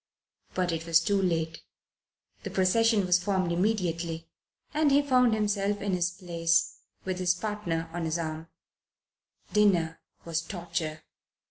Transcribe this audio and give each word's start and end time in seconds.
But 0.55 0.71
it 0.71 0.87
was 0.87 0.99
too 0.99 1.21
late. 1.21 1.61
The 2.41 2.49
procession 2.49 3.05
was 3.05 3.23
formed 3.23 3.51
immediately, 3.51 4.27
and 4.73 4.89
he 4.89 5.03
found 5.03 5.35
himself 5.35 5.79
in 5.79 5.93
his 5.93 6.09
place 6.09 6.77
with 7.05 7.19
his 7.19 7.35
partner 7.35 7.87
on 7.93 8.05
his 8.05 8.17
arm. 8.17 8.47
Dinner 9.53 9.99
was 10.25 10.41
torture. 10.41 11.03